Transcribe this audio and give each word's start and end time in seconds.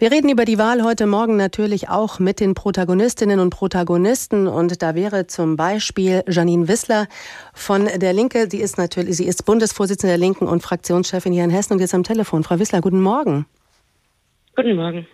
Wir 0.00 0.12
reden 0.12 0.30
über 0.30 0.44
die 0.44 0.58
Wahl 0.58 0.84
heute 0.84 1.08
Morgen 1.08 1.36
natürlich 1.36 1.88
auch 1.88 2.20
mit 2.20 2.38
den 2.38 2.54
Protagonistinnen 2.54 3.40
und 3.40 3.50
Protagonisten. 3.50 4.46
Und 4.46 4.80
da 4.80 4.94
wäre 4.94 5.26
zum 5.26 5.56
Beispiel 5.56 6.22
Janine 6.28 6.68
Wissler 6.68 7.08
von 7.52 7.86
der 7.86 8.12
Linke. 8.12 8.46
Sie 8.48 8.60
ist 8.60 8.78
natürlich, 8.78 9.16
sie 9.16 9.26
ist 9.26 9.44
Bundesvorsitzende 9.44 10.12
der 10.12 10.18
Linken 10.18 10.46
und 10.46 10.62
Fraktionschefin 10.62 11.32
hier 11.32 11.42
in 11.42 11.50
Hessen 11.50 11.72
und 11.72 11.80
jetzt 11.80 11.94
am 11.94 12.04
Telefon. 12.04 12.44
Frau 12.44 12.60
Wissler, 12.60 12.80
guten 12.80 13.00
Morgen. 13.00 13.46
Guten 14.54 14.76
Morgen. 14.76 15.08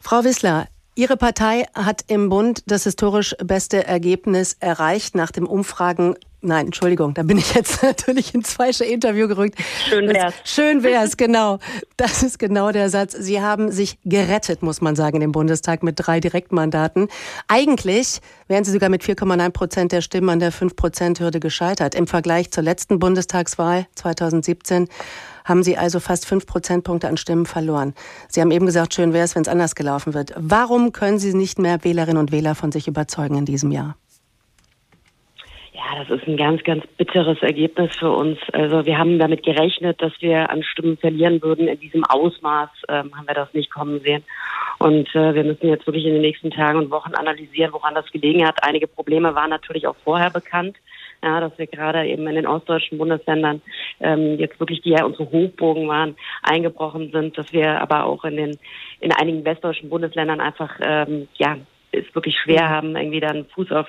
Frau 0.00 0.24
Wissler, 0.24 0.68
Ihre 0.96 1.16
Partei 1.16 1.66
hat 1.74 2.04
im 2.06 2.28
Bund 2.28 2.62
das 2.66 2.84
historisch 2.84 3.34
beste 3.42 3.84
Ergebnis 3.84 4.56
erreicht 4.60 5.16
nach 5.16 5.32
dem 5.32 5.48
Umfragen. 5.48 6.14
Nein, 6.40 6.66
Entschuldigung, 6.66 7.14
da 7.14 7.24
bin 7.24 7.36
ich 7.36 7.52
jetzt 7.52 7.82
natürlich 7.82 8.32
ins 8.32 8.52
falsche 8.52 8.84
Interview 8.84 9.26
gerückt. 9.26 9.58
Schön 9.88 10.06
wär's. 10.08 10.34
Schön 10.44 10.84
wär's, 10.84 11.16
genau. 11.16 11.58
Das 11.96 12.22
ist 12.22 12.38
genau 12.38 12.70
der 12.70 12.90
Satz. 12.90 13.12
Sie 13.18 13.40
haben 13.40 13.72
sich 13.72 13.98
gerettet, 14.04 14.62
muss 14.62 14.80
man 14.80 14.94
sagen, 14.94 15.20
im 15.20 15.32
Bundestag 15.32 15.82
mit 15.82 15.96
drei 15.96 16.20
Direktmandaten. 16.20 17.08
Eigentlich 17.48 18.20
wären 18.46 18.62
Sie 18.62 18.70
sogar 18.70 18.88
mit 18.88 19.02
4,9 19.02 19.50
Prozent 19.50 19.90
der 19.90 20.00
Stimmen 20.00 20.28
an 20.28 20.38
der 20.38 20.52
5-Prozent-Hürde 20.52 21.40
gescheitert. 21.40 21.96
Im 21.96 22.06
Vergleich 22.06 22.52
zur 22.52 22.62
letzten 22.62 23.00
Bundestagswahl 23.00 23.88
2017 23.96 24.88
haben 25.44 25.62
Sie 25.62 25.76
also 25.76 26.00
fast 26.00 26.26
fünf 26.26 26.46
Prozentpunkte 26.46 27.08
an 27.08 27.16
Stimmen 27.16 27.46
verloren. 27.46 27.94
Sie 28.28 28.40
haben 28.40 28.50
eben 28.50 28.66
gesagt, 28.66 28.94
schön 28.94 29.12
wäre 29.12 29.24
es, 29.24 29.34
wenn 29.34 29.42
es 29.42 29.48
anders 29.48 29.74
gelaufen 29.74 30.14
wird. 30.14 30.32
Warum 30.36 30.92
können 30.92 31.18
Sie 31.18 31.34
nicht 31.34 31.58
mehr 31.58 31.84
Wählerinnen 31.84 32.18
und 32.18 32.32
Wähler 32.32 32.54
von 32.54 32.72
sich 32.72 32.88
überzeugen 32.88 33.36
in 33.36 33.44
diesem 33.44 33.70
Jahr? 33.70 33.96
Ja, 35.72 36.02
das 36.02 36.18
ist 36.18 36.26
ein 36.26 36.36
ganz, 36.36 36.62
ganz 36.62 36.86
bitteres 36.96 37.42
Ergebnis 37.42 37.94
für 37.98 38.10
uns. 38.10 38.38
Also 38.52 38.86
wir 38.86 38.96
haben 38.96 39.18
damit 39.18 39.42
gerechnet, 39.42 40.00
dass 40.00 40.12
wir 40.20 40.48
an 40.48 40.62
Stimmen 40.62 40.96
verlieren 40.96 41.42
würden. 41.42 41.68
In 41.68 41.78
diesem 41.78 42.04
Ausmaß 42.04 42.70
ähm, 42.88 43.14
haben 43.14 43.26
wir 43.26 43.34
das 43.34 43.52
nicht 43.52 43.70
kommen 43.70 44.00
sehen. 44.00 44.24
Und 44.78 45.14
äh, 45.14 45.34
wir 45.34 45.44
müssen 45.44 45.68
jetzt 45.68 45.86
wirklich 45.86 46.06
in 46.06 46.14
den 46.14 46.22
nächsten 46.22 46.50
Tagen 46.50 46.78
und 46.78 46.90
Wochen 46.90 47.14
analysieren, 47.14 47.72
woran 47.72 47.94
das 47.94 48.10
gelegen 48.12 48.46
hat. 48.46 48.64
Einige 48.64 48.86
Probleme 48.86 49.34
waren 49.34 49.50
natürlich 49.50 49.86
auch 49.86 49.96
vorher 50.04 50.30
bekannt 50.30 50.76
ja, 51.22 51.40
dass 51.40 51.56
wir 51.58 51.66
gerade 51.66 52.06
eben 52.06 52.26
in 52.26 52.34
den 52.34 52.46
ostdeutschen 52.46 52.98
Bundesländern 52.98 53.62
ähm, 54.00 54.38
jetzt 54.38 54.58
wirklich, 54.60 54.82
die 54.82 54.90
ja 54.90 55.04
unsere 55.04 55.30
Hochburgen 55.30 55.88
waren, 55.88 56.16
eingebrochen 56.42 57.10
sind, 57.12 57.36
dass 57.38 57.52
wir 57.52 57.80
aber 57.80 58.04
auch 58.04 58.24
in 58.24 58.36
den 58.36 58.58
in 59.00 59.12
einigen 59.12 59.44
westdeutschen 59.44 59.90
Bundesländern 59.90 60.40
einfach 60.40 60.78
ähm, 60.82 61.28
ja 61.34 61.56
es 61.96 62.14
wirklich 62.14 62.36
schwer 62.38 62.68
haben, 62.68 62.96
irgendwie 62.96 63.20
dann 63.20 63.46
Fuß 63.46 63.70
auf 63.72 63.86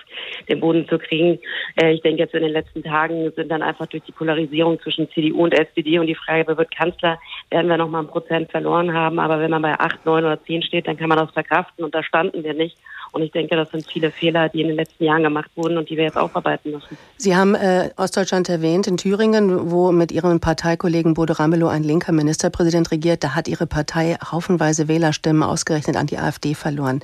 den 0.47 0.59
Boden 0.59 0.87
zu 0.87 0.97
kriegen. 0.97 1.39
Äh, 1.75 1.93
ich 1.93 2.01
denke, 2.01 2.21
jetzt 2.21 2.33
in 2.33 2.43
den 2.43 2.51
letzten 2.51 2.83
Tagen 2.83 3.31
sind 3.35 3.49
dann 3.49 3.61
einfach 3.61 3.87
durch 3.87 4.03
die 4.03 4.11
Polarisierung 4.11 4.79
zwischen 4.81 5.09
CDU 5.11 5.43
und 5.43 5.53
SPD 5.53 5.99
und 5.99 6.07
die 6.07 6.15
Frage, 6.15 6.47
wer 6.47 6.57
wird 6.57 6.75
Kanzler, 6.75 7.19
werden 7.49 7.69
wir 7.69 7.77
noch 7.77 7.89
mal 7.89 8.01
ein 8.01 8.07
Prozent 8.07 8.51
verloren 8.51 8.93
haben. 8.93 9.19
Aber 9.19 9.39
wenn 9.39 9.51
man 9.51 9.61
bei 9.61 9.79
acht, 9.79 10.05
neun 10.05 10.25
oder 10.25 10.43
zehn 10.43 10.61
steht, 10.61 10.87
dann 10.87 10.97
kann 10.97 11.09
man 11.09 11.17
das 11.17 11.31
verkraften 11.31 11.83
und 11.83 11.95
da 11.95 12.03
standen 12.03 12.43
wir 12.43 12.53
nicht. 12.53 12.77
Und 13.15 13.21
ich 13.21 13.31
denke, 13.31 13.55
das 13.55 13.71
sind 13.71 13.87
viele 13.87 14.11
Fehler, 14.11 14.49
die 14.49 14.59
in 14.59 14.67
den 14.67 14.75
letzten 14.75 15.05
Jahren 15.05 15.23
gemacht 15.23 15.49
wurden 15.55 15.77
und 15.77 15.89
die 15.89 15.95
wir 15.95 16.03
jetzt 16.03 16.17
aufarbeiten 16.17 16.71
müssen. 16.71 16.97
Sie 17.15 17.33
haben 17.33 17.55
äh, 17.55 17.91
Ostdeutschland 17.95 18.49
erwähnt, 18.49 18.87
in 18.87 18.97
Thüringen, 18.97 19.71
wo 19.71 19.93
mit 19.93 20.11
Ihrem 20.11 20.41
Parteikollegen 20.41 21.13
Bodo 21.13 21.31
Ramelow 21.31 21.69
ein 21.69 21.83
linker 21.83 22.11
Ministerpräsident 22.11 22.91
regiert. 22.91 23.23
Da 23.23 23.33
hat 23.33 23.47
Ihre 23.47 23.67
Partei 23.67 24.17
haufenweise 24.21 24.89
Wählerstimmen 24.89 25.43
ausgerechnet 25.43 25.95
an 25.95 26.07
die 26.07 26.17
AfD 26.17 26.55
verloren. 26.55 26.99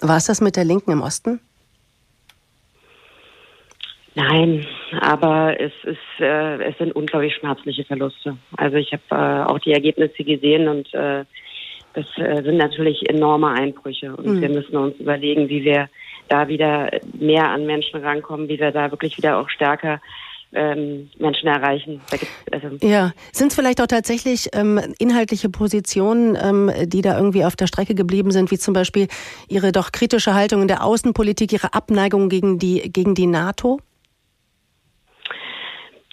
War 0.00 0.18
es 0.18 0.26
das 0.26 0.42
mit 0.42 0.56
der 0.56 0.64
Linken 0.64 0.90
im 0.90 1.00
Osten? 1.00 1.40
Nein, 4.14 4.66
aber 5.00 5.58
es 5.58 5.72
ist 5.84 6.20
äh, 6.20 6.62
es 6.62 6.76
sind 6.76 6.94
unglaublich 6.94 7.34
schmerzliche 7.36 7.84
Verluste. 7.84 8.36
Also 8.58 8.76
ich 8.76 8.92
habe 8.92 9.02
äh, 9.10 9.50
auch 9.50 9.60
die 9.60 9.72
Ergebnisse 9.72 10.24
gesehen 10.24 10.68
und 10.68 10.92
äh, 10.92 11.24
das 11.94 12.06
äh, 12.16 12.42
sind 12.42 12.56
natürlich 12.56 13.08
enorme 13.08 13.48
Einbrüche 13.48 14.14
und 14.14 14.26
mhm. 14.26 14.40
wir 14.42 14.48
müssen 14.48 14.76
uns 14.76 14.96
überlegen, 14.98 15.48
wie 15.48 15.64
wir 15.64 15.88
da 16.28 16.48
wieder 16.48 16.90
mehr 17.12 17.50
an 17.50 17.66
Menschen 17.66 18.00
rankommen, 18.00 18.48
wie 18.48 18.58
wir 18.58 18.70
da 18.70 18.90
wirklich 18.90 19.16
wieder 19.16 19.38
auch 19.38 19.48
stärker 19.48 20.00
ähm, 20.54 21.10
Menschen 21.18 21.48
erreichen. 21.48 22.00
Also 22.52 22.68
ja, 22.86 23.12
sind 23.32 23.48
es 23.48 23.54
vielleicht 23.54 23.80
auch 23.80 23.86
tatsächlich 23.86 24.48
ähm, 24.52 24.80
inhaltliche 24.98 25.48
Positionen, 25.48 26.36
ähm, 26.40 26.70
die 26.88 27.02
da 27.02 27.16
irgendwie 27.16 27.44
auf 27.44 27.56
der 27.56 27.66
Strecke 27.66 27.94
geblieben 27.94 28.30
sind, 28.30 28.50
wie 28.50 28.58
zum 28.58 28.72
Beispiel 28.72 29.08
Ihre 29.48 29.72
doch 29.72 29.92
kritische 29.92 30.34
Haltung 30.34 30.62
in 30.62 30.68
der 30.68 30.84
Außenpolitik, 30.84 31.52
Ihre 31.52 31.74
Abneigung 31.74 32.28
gegen 32.28 32.58
die, 32.58 32.90
gegen 32.92 33.14
die 33.14 33.26
NATO? 33.26 33.80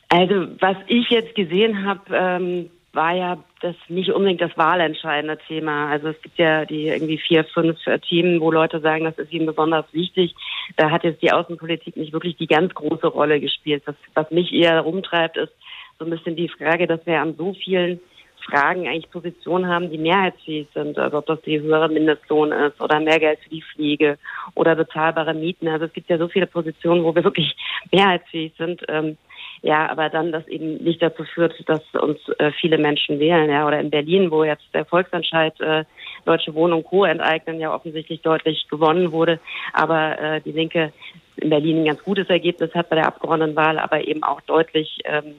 Also 0.09 0.47
was 0.59 0.75
ich 0.87 1.09
jetzt 1.09 1.35
gesehen 1.35 1.85
habe, 1.85 2.01
ähm, 2.13 2.69
war 2.93 3.15
ja 3.15 3.37
das 3.61 3.75
nicht 3.87 4.09
unbedingt 4.09 4.41
das 4.41 4.57
wahlentscheidende 4.57 5.37
Thema. 5.47 5.89
Also 5.89 6.09
es 6.09 6.21
gibt 6.21 6.37
ja 6.37 6.65
die 6.65 6.87
irgendwie 6.87 7.17
vier, 7.17 7.45
fünf 7.45 7.85
äh, 7.87 7.99
Themen, 7.99 8.41
wo 8.41 8.51
Leute 8.51 8.81
sagen, 8.81 9.05
das 9.05 9.17
ist 9.17 9.31
ihnen 9.31 9.45
besonders 9.45 9.85
wichtig. 9.93 10.35
Da 10.75 10.91
hat 10.91 11.03
jetzt 11.03 11.21
die 11.21 11.31
Außenpolitik 11.31 11.95
nicht 11.95 12.11
wirklich 12.11 12.37
die 12.37 12.47
ganz 12.47 12.73
große 12.73 13.07
Rolle 13.07 13.39
gespielt. 13.39 13.83
Das, 13.85 13.95
was 14.13 14.29
mich 14.31 14.51
eher 14.51 14.81
rumtreibt, 14.81 15.37
ist 15.37 15.53
so 15.99 16.05
ein 16.05 16.11
bisschen 16.11 16.35
die 16.35 16.49
Frage, 16.49 16.87
dass 16.87 17.05
wir 17.05 17.21
an 17.21 17.35
so 17.37 17.53
vielen 17.53 17.99
Fragen 18.41 18.87
eigentlich 18.87 19.09
Positionen 19.11 19.67
haben, 19.67 19.89
die 19.89 19.97
mehrheitsfähig 19.97 20.67
sind. 20.73 20.97
Also 20.97 21.19
ob 21.19 21.25
das 21.27 21.41
die 21.41 21.61
höhere 21.61 21.89
Mindestlohn 21.89 22.51
ist 22.51 22.81
oder 22.81 22.99
mehr 22.99 23.19
Geld 23.19 23.39
für 23.39 23.49
die 23.49 23.61
Pflege 23.61 24.17
oder 24.55 24.75
bezahlbare 24.75 25.33
Mieten. 25.33 25.67
Also 25.67 25.85
es 25.85 25.93
gibt 25.93 26.09
ja 26.09 26.17
so 26.17 26.27
viele 26.27 26.47
Positionen, 26.47 27.03
wo 27.03 27.15
wir 27.15 27.23
wirklich 27.23 27.55
mehrheitsfähig 27.91 28.53
sind. 28.57 28.81
Ähm, 28.89 29.17
ja, 29.61 29.89
aber 29.89 30.09
dann 30.09 30.31
das 30.31 30.47
eben 30.47 30.77
nicht 30.77 31.01
dazu 31.01 31.23
führt, 31.23 31.53
dass 31.67 31.81
uns 31.93 32.17
äh, 32.39 32.51
viele 32.59 32.77
Menschen 32.77 33.19
wählen. 33.19 33.49
Ja, 33.49 33.67
oder 33.67 33.79
in 33.79 33.89
Berlin, 33.89 34.31
wo 34.31 34.43
jetzt 34.43 34.65
der 34.73 34.85
Volksentscheid 34.85 35.59
äh, 35.61 35.83
Deutsche 36.25 36.53
Wohnung 36.53 36.83
Co. 36.83 37.05
enteignen 37.05 37.59
ja 37.59 37.73
offensichtlich 37.73 38.21
deutlich 38.21 38.67
gewonnen 38.69 39.11
wurde, 39.11 39.39
aber 39.73 40.19
äh, 40.19 40.41
die 40.41 40.51
Linke 40.51 40.91
in 41.37 41.49
Berlin 41.49 41.81
ein 41.81 41.85
ganz 41.85 42.03
gutes 42.03 42.29
Ergebnis 42.29 42.73
hat 42.73 42.89
bei 42.89 42.95
der 42.95 43.07
Abgeordnetenwahl, 43.07 43.79
aber 43.79 44.07
eben 44.07 44.23
auch 44.23 44.41
deutlich 44.41 44.99
ähm, 45.05 45.35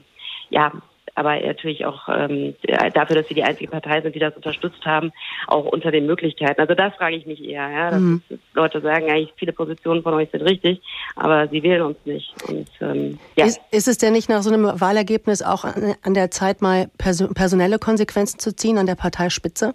ja, 0.51 0.73
aber 1.15 1.39
natürlich 1.41 1.85
auch 1.85 2.09
ähm, 2.09 2.55
dafür, 2.95 3.17
dass 3.17 3.29
sie 3.29 3.35
die 3.35 3.45
einzige 3.45 3.71
Partei 3.71 4.01
sind, 4.01 4.15
die 4.15 4.19
das 4.19 4.35
unterstützt 4.35 4.85
haben, 4.85 5.13
auch 5.47 5.67
unter 5.67 5.91
den 5.91 6.07
Möglichkeiten. 6.07 6.61
Also 6.61 6.75
das 6.75 6.95
frage 6.95 7.17
ich 7.17 7.27
mich 7.27 7.45
eher. 7.45 7.69
Ja? 7.69 7.91
Mhm. 7.99 8.23
Ist, 8.29 8.41
Leute 8.55 8.81
sagen 8.81 9.11
eigentlich, 9.11 9.33
viele 9.37 9.53
Positionen 9.53 10.03
von 10.03 10.15
euch 10.15 10.31
sind 10.31 10.43
richtig, 10.43 10.81
aber 11.17 11.49
sie 11.49 11.63
wählen 11.63 11.83
uns 11.83 11.99
nicht. 12.05 12.35
Und, 12.49 12.69
ähm, 12.81 13.19
ja. 13.37 13.47
ist, 13.47 13.61
ist 13.71 13.89
es 13.89 13.99
denn 13.99 14.13
nicht 14.13 14.29
nach 14.29 14.43
so 14.43 14.53
einem 14.53 14.81
Wahlergebnis 14.81 15.43
auch 15.43 15.65
an, 15.65 15.95
an 16.03 16.15
der 16.15 16.31
Zeit, 16.31 16.63
mal 16.63 16.89
personelle 16.97 17.79
Konsequenzen 17.79 18.39
zu 18.39 18.55
ziehen 18.55 18.79
an 18.79 18.87
der 18.87 18.95
Parteispitze? 18.95 19.75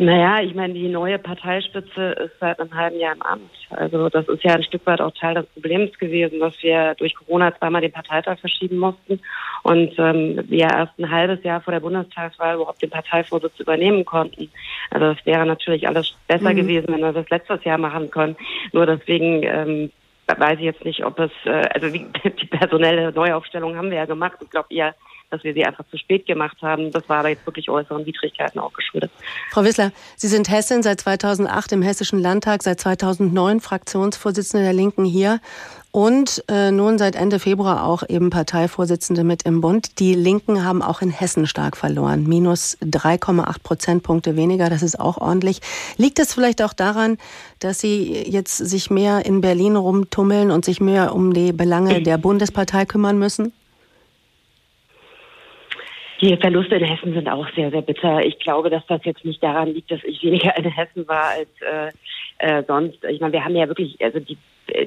Naja, 0.00 0.40
ich 0.40 0.54
meine, 0.54 0.74
die 0.74 0.88
neue 0.88 1.18
Parteispitze 1.18 2.10
ist 2.12 2.38
seit 2.38 2.60
einem 2.60 2.72
halben 2.72 3.00
Jahr 3.00 3.16
im 3.16 3.22
Amt. 3.22 3.50
Also 3.70 4.08
das 4.08 4.28
ist 4.28 4.44
ja 4.44 4.54
ein 4.54 4.62
Stück 4.62 4.86
weit 4.86 5.00
auch 5.00 5.10
Teil 5.10 5.34
des 5.34 5.46
Problems 5.46 5.98
gewesen, 5.98 6.38
dass 6.38 6.54
wir 6.62 6.94
durch 6.94 7.16
Corona 7.16 7.52
zweimal 7.58 7.80
den 7.80 7.90
Parteitag 7.90 8.38
verschieben 8.38 8.78
mussten 8.78 9.20
und 9.64 9.92
ähm, 9.98 10.44
wir 10.48 10.70
erst 10.70 10.96
ein 11.00 11.10
halbes 11.10 11.42
Jahr 11.42 11.60
vor 11.60 11.72
der 11.72 11.80
Bundestagswahl 11.80 12.54
überhaupt 12.54 12.80
den 12.80 12.90
Parteivorsitz 12.90 13.58
übernehmen 13.58 14.04
konnten. 14.04 14.52
Also 14.90 15.06
es 15.06 15.26
wäre 15.26 15.44
natürlich 15.44 15.88
alles 15.88 16.14
besser 16.28 16.52
mhm. 16.52 16.58
gewesen, 16.58 16.86
wenn 16.90 17.00
wir 17.00 17.12
das 17.12 17.28
letztes 17.28 17.64
Jahr 17.64 17.78
machen 17.78 18.08
können. 18.12 18.36
Nur 18.72 18.86
deswegen 18.86 19.42
ähm, 19.42 19.90
weiß 20.28 20.58
ich 20.58 20.64
jetzt 20.64 20.84
nicht, 20.84 21.04
ob 21.04 21.18
es, 21.18 21.32
äh, 21.44 21.68
also 21.74 21.90
die, 21.90 22.06
die 22.40 22.46
personelle 22.46 23.10
Neuaufstellung 23.10 23.76
haben 23.76 23.90
wir 23.90 23.98
ja 23.98 24.04
gemacht. 24.04 24.38
Ich 24.40 24.50
glaube, 24.50 24.68
ihr 24.70 24.94
dass 25.30 25.44
wir 25.44 25.54
sie 25.54 25.64
einfach 25.64 25.84
zu 25.90 25.98
spät 25.98 26.26
gemacht 26.26 26.56
haben. 26.62 26.90
Das 26.90 27.08
war 27.08 27.18
aber 27.18 27.28
jetzt 27.28 27.44
wirklich 27.46 27.68
äußeren 27.68 28.06
Widrigkeiten 28.06 28.58
auch 28.58 28.72
geschuldet. 28.72 29.10
Frau 29.50 29.64
Wissler, 29.64 29.92
Sie 30.16 30.28
sind 30.28 30.50
Hessin 30.50 30.82
seit 30.82 31.00
2008 31.00 31.72
im 31.72 31.82
Hessischen 31.82 32.18
Landtag, 32.18 32.62
seit 32.62 32.80
2009 32.80 33.60
Fraktionsvorsitzende 33.60 34.64
der 34.64 34.72
Linken 34.72 35.04
hier 35.04 35.40
und 35.90 36.44
äh, 36.48 36.70
nun 36.70 36.98
seit 36.98 37.16
Ende 37.16 37.38
Februar 37.38 37.84
auch 37.84 38.02
eben 38.08 38.30
Parteivorsitzende 38.30 39.24
mit 39.24 39.44
im 39.44 39.60
Bund. 39.60 39.98
Die 39.98 40.14
Linken 40.14 40.64
haben 40.64 40.82
auch 40.82 41.00
in 41.00 41.10
Hessen 41.10 41.46
stark 41.46 41.76
verloren. 41.76 42.24
Minus 42.24 42.76
3,8 42.82 43.62
Prozentpunkte 43.62 44.36
weniger, 44.36 44.68
das 44.68 44.82
ist 44.82 45.00
auch 45.00 45.18
ordentlich. 45.18 45.60
Liegt 45.96 46.18
es 46.18 46.34
vielleicht 46.34 46.62
auch 46.62 46.72
daran, 46.72 47.16
dass 47.58 47.80
Sie 47.80 48.12
jetzt 48.12 48.58
sich 48.58 48.90
mehr 48.90 49.24
in 49.24 49.40
Berlin 49.40 49.76
rumtummeln 49.76 50.50
und 50.50 50.64
sich 50.64 50.80
mehr 50.80 51.14
um 51.14 51.32
die 51.32 51.52
Belange 51.52 52.02
der 52.02 52.18
Bundespartei 52.18 52.84
kümmern 52.84 53.18
müssen? 53.18 53.52
Die 56.20 56.36
Verluste 56.36 56.74
in 56.74 56.84
Hessen 56.84 57.14
sind 57.14 57.28
auch 57.28 57.46
sehr, 57.54 57.70
sehr 57.70 57.82
bitter. 57.82 58.24
Ich 58.24 58.38
glaube, 58.40 58.70
dass 58.70 58.84
das 58.86 59.04
jetzt 59.04 59.24
nicht 59.24 59.42
daran 59.42 59.72
liegt, 59.72 59.90
dass 59.90 60.02
ich 60.02 60.22
weniger 60.22 60.56
in 60.56 60.64
Hessen 60.64 61.06
war 61.06 61.28
als 61.28 61.48
äh, 61.60 61.92
äh, 62.38 62.64
sonst. 62.66 63.04
Ich 63.04 63.20
meine, 63.20 63.32
wir 63.32 63.44
haben 63.44 63.54
ja 63.54 63.68
wirklich, 63.68 63.96
also 64.00 64.18
die, 64.18 64.36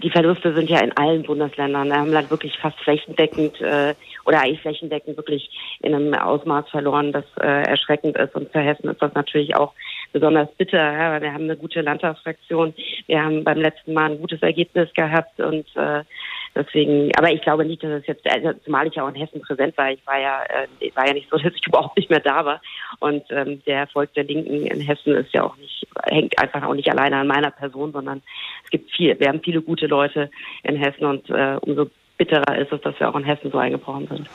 die 0.03 0.09
Verluste 0.09 0.53
sind 0.53 0.69
ja 0.69 0.79
in 0.79 0.91
allen 0.97 1.23
Bundesländern. 1.23 1.87
Wir 1.87 1.95
haben 1.95 2.13
halt 2.13 2.29
wirklich 2.31 2.57
fast 2.57 2.77
flächendeckend 2.79 3.61
äh, 3.61 3.93
oder 4.25 4.41
eigentlich 4.41 4.61
flächendeckend 4.61 5.15
wirklich 5.15 5.49
in 5.81 5.95
einem 5.95 6.13
Ausmaß 6.13 6.69
verloren, 6.69 7.13
das 7.13 7.25
äh, 7.39 7.63
erschreckend 7.63 8.17
ist. 8.17 8.35
Und 8.35 8.51
für 8.51 8.59
Hessen 8.59 8.89
ist 8.89 9.01
das 9.01 9.13
natürlich 9.13 9.55
auch 9.55 9.73
besonders 10.11 10.49
bitter. 10.57 10.77
Ja, 10.77 11.13
weil 11.13 11.21
wir 11.21 11.33
haben 11.33 11.45
eine 11.45 11.57
gute 11.57 11.81
Landtagsfraktion. 11.81 12.73
Wir 13.07 13.23
haben 13.23 13.43
beim 13.43 13.59
letzten 13.59 13.93
Mal 13.93 14.11
ein 14.11 14.19
gutes 14.19 14.41
Ergebnis 14.41 14.93
gehabt 14.93 15.39
und 15.39 15.65
äh, 15.75 16.03
Deswegen, 16.53 17.11
aber 17.15 17.31
ich 17.31 17.41
glaube 17.41 17.63
nicht, 17.63 17.81
dass 17.81 18.01
es 18.01 18.07
jetzt, 18.07 18.29
also 18.29 18.51
zumal 18.65 18.87
ich 18.87 18.95
ja 18.95 19.03
auch 19.03 19.09
in 19.09 19.15
Hessen 19.15 19.41
präsent 19.41 19.77
war, 19.77 19.89
ich 19.89 20.05
war 20.05 20.19
ja, 20.19 20.43
äh, 20.43 20.95
war 20.95 21.07
ja 21.07 21.13
nicht 21.13 21.29
so, 21.29 21.37
dass 21.43 21.53
ich 21.53 21.67
überhaupt 21.67 21.97
nicht 21.97 22.09
mehr 22.09 22.19
da 22.19 22.45
war. 22.45 22.61
Und 22.99 23.23
ähm, 23.29 23.61
der 23.65 23.79
Erfolg 23.79 24.13
der 24.13 24.25
Linken 24.25 24.65
in 24.65 24.81
Hessen 24.81 25.15
ist 25.15 25.33
ja 25.33 25.43
auch 25.43 25.55
nicht, 25.57 25.87
hängt 26.05 26.37
einfach 26.39 26.63
auch 26.63 26.73
nicht 26.73 26.89
alleine 26.89 27.17
an 27.17 27.27
meiner 27.27 27.51
Person, 27.51 27.91
sondern 27.93 28.21
es 28.63 28.69
gibt 28.69 28.91
viel, 28.91 29.17
wir 29.19 29.27
haben 29.27 29.41
viele 29.43 29.61
gute 29.61 29.87
Leute 29.87 30.29
in 30.63 30.75
Hessen 30.75 31.05
und 31.05 31.29
äh, 31.29 31.57
umso 31.61 31.89
bitterer 32.17 32.57
ist 32.57 32.71
es, 32.71 32.81
dass 32.81 32.99
wir 32.99 33.09
auch 33.09 33.15
in 33.15 33.23
Hessen 33.23 33.49
so 33.51 33.57
eingebrochen 33.57 34.07
sind. 34.07 34.29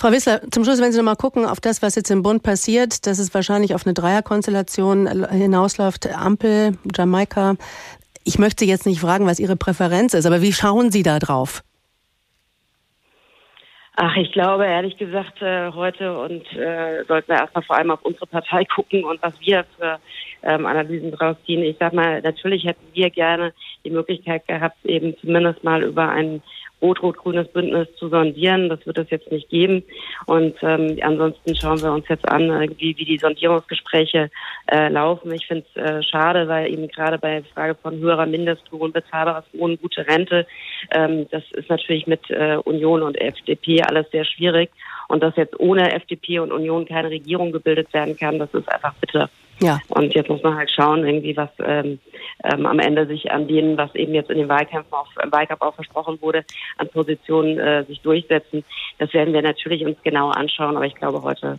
Frau 0.00 0.10
Wissler, 0.12 0.40
zum 0.50 0.64
Schluss, 0.64 0.80
wenn 0.80 0.92
Sie 0.92 0.98
noch 0.98 1.04
mal 1.04 1.14
gucken 1.14 1.44
auf 1.44 1.60
das, 1.60 1.82
was 1.82 1.94
jetzt 1.94 2.10
im 2.10 2.22
Bund 2.22 2.42
passiert, 2.42 3.06
dass 3.06 3.18
es 3.18 3.34
wahrscheinlich 3.34 3.74
auf 3.74 3.84
eine 3.84 3.92
Dreierkonstellation 3.92 5.28
hinausläuft, 5.30 6.08
Ampel, 6.08 6.78
Jamaika. 6.96 7.56
Ich 8.24 8.38
möchte 8.38 8.64
jetzt 8.64 8.86
nicht 8.86 9.00
fragen, 9.00 9.26
was 9.26 9.40
Ihre 9.40 9.56
Präferenz 9.56 10.14
ist, 10.14 10.26
aber 10.26 10.42
wie 10.42 10.52
schauen 10.52 10.90
Sie 10.90 11.02
da 11.02 11.18
drauf? 11.18 11.62
Ach, 13.96 14.16
ich 14.16 14.32
glaube 14.32 14.64
ehrlich 14.64 14.96
gesagt 14.96 15.42
äh, 15.42 15.72
heute 15.72 16.18
und 16.18 16.50
äh, 16.54 17.04
sollten 17.06 17.28
wir 17.28 17.38
erstmal 17.40 17.64
vor 17.64 17.76
allem 17.76 17.90
auf 17.90 18.02
unsere 18.02 18.26
Partei 18.26 18.64
gucken 18.64 19.04
und 19.04 19.22
was 19.22 19.34
wir 19.40 19.66
für 19.76 19.98
ähm, 20.42 20.64
Analysen 20.64 21.12
draus 21.12 21.36
ziehen. 21.44 21.62
Ich 21.62 21.76
sag 21.78 21.92
mal, 21.92 22.22
natürlich 22.22 22.64
hätten 22.64 22.86
wir 22.94 23.10
gerne 23.10 23.52
die 23.84 23.90
Möglichkeit 23.90 24.46
gehabt, 24.48 24.82
eben 24.84 25.14
zumindest 25.20 25.62
mal 25.64 25.82
über 25.82 26.08
einen 26.08 26.42
rot-rot-grünes 26.82 27.48
Bündnis 27.48 27.88
zu 27.96 28.08
sondieren. 28.08 28.68
Das 28.68 28.84
wird 28.86 28.98
es 28.98 29.10
jetzt 29.10 29.30
nicht 29.30 29.48
geben. 29.48 29.82
Und 30.26 30.54
ähm, 30.62 30.98
ansonsten 31.02 31.54
schauen 31.54 31.82
wir 31.82 31.92
uns 31.92 32.08
jetzt 32.08 32.28
an, 32.28 32.48
irgendwie, 32.48 32.96
wie 32.96 33.04
die 33.04 33.18
Sondierungsgespräche 33.18 34.30
äh, 34.70 34.88
laufen. 34.88 35.32
Ich 35.32 35.46
finde 35.46 35.64
es 35.74 35.82
äh, 35.82 36.02
schade, 36.02 36.48
weil 36.48 36.72
eben 36.72 36.88
gerade 36.88 37.18
bei 37.18 37.40
der 37.40 37.44
Frage 37.44 37.74
von 37.74 37.98
höherer 37.98 38.26
Mindestlohn, 38.26 38.92
bezahlbares 38.92 39.44
Wohnen, 39.52 39.78
gute 39.80 40.06
Rente, 40.06 40.46
ähm, 40.90 41.26
das 41.30 41.42
ist 41.52 41.68
natürlich 41.68 42.06
mit 42.06 42.30
äh, 42.30 42.56
Union 42.64 43.02
und 43.02 43.20
FDP 43.20 43.82
alles 43.82 44.10
sehr 44.10 44.24
schwierig. 44.24 44.70
Und 45.08 45.22
dass 45.22 45.36
jetzt 45.36 45.58
ohne 45.58 45.92
FDP 45.92 46.38
und 46.38 46.52
Union 46.52 46.86
keine 46.86 47.10
Regierung 47.10 47.52
gebildet 47.52 47.92
werden 47.92 48.16
kann, 48.16 48.38
das 48.38 48.52
ist 48.54 48.70
einfach 48.70 48.94
bitter. 48.94 49.28
Ja. 49.60 49.78
Und 49.88 50.14
jetzt 50.14 50.30
muss 50.30 50.42
man 50.42 50.56
halt 50.56 50.70
schauen, 50.70 51.04
irgendwie, 51.04 51.36
was 51.36 51.50
ähm, 51.62 51.98
ähm, 52.44 52.66
am 52.66 52.78
Ende 52.78 53.06
sich 53.06 53.30
an 53.30 53.48
denen, 53.48 53.76
was 53.76 53.94
eben 53.94 54.14
jetzt 54.14 54.30
in 54.30 54.38
den 54.38 54.48
Wahlkämpfen 54.48 54.92
auch, 54.92 55.08
im 55.22 55.32
Wahlkampf 55.32 55.62
auch 55.62 55.74
versprochen 55.74 56.20
wurde, 56.20 56.44
an 56.78 56.88
Positionen 56.88 57.58
äh, 57.58 57.84
sich 57.84 58.00
durchsetzen. 58.00 58.64
Das 58.98 59.12
werden 59.12 59.34
wir 59.34 59.42
natürlich 59.42 59.84
uns 59.84 59.98
genau 60.02 60.30
anschauen, 60.30 60.76
aber 60.76 60.86
ich 60.86 60.94
glaube, 60.94 61.22
heute 61.22 61.58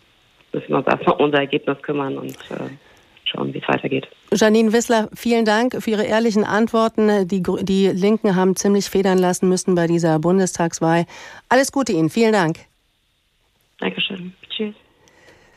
müssen 0.54 0.70
wir 0.70 0.78
uns 0.78 0.88
erstmal 0.88 1.16
um 1.16 1.26
unser 1.26 1.40
Ergebnis 1.40 1.82
kümmern 1.82 2.18
und 2.18 2.36
äh, 2.52 2.70
schauen, 3.26 3.54
wie 3.54 3.60
es 3.60 3.68
weitergeht. 3.68 4.08
Janine 4.34 4.74
Wissler, 4.74 5.10
vielen 5.14 5.46
Dank 5.46 5.82
für 5.82 5.92
Ihre 5.92 6.04
ehrlichen 6.04 6.44
Antworten. 6.44 7.28
Die, 7.28 7.42
die 7.42 7.88
Linken 7.88 8.36
haben 8.36 8.56
ziemlich 8.56 8.90
federn 8.90 9.18
lassen 9.18 9.50
müssen 9.50 9.76
bei 9.76 9.88
dieser 9.88 10.20
Bundestagswahl. 10.20 11.06
Alles 11.50 11.72
Gute 11.72 11.94
Ihnen. 11.94 12.10
Vielen 12.10 12.34
Dank. 12.34 12.58
Dankeschön. 13.80 14.34
Tschüss. 14.50 14.76